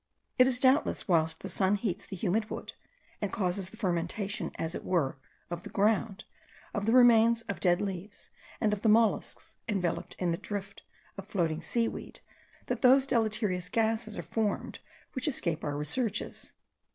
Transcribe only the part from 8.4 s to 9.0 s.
and of the